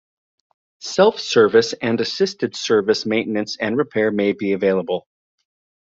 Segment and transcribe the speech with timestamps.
[0.79, 5.07] Self-service and assisted-service maintenance and repair may be available.